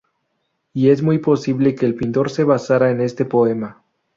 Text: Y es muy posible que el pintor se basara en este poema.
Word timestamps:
Y 0.73 0.89
es 0.89 1.03
muy 1.03 1.19
posible 1.19 1.75
que 1.75 1.85
el 1.85 1.93
pintor 1.93 2.31
se 2.31 2.43
basara 2.43 2.89
en 2.89 3.01
este 3.01 3.23
poema. 3.23 3.83